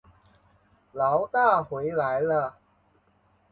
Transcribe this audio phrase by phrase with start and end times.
[0.93, 2.57] 牢大回来了